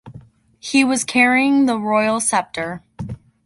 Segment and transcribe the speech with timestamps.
[0.57, 2.81] He was carrying the royal scepter.